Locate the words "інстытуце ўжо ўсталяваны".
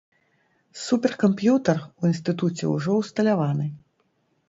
2.11-3.73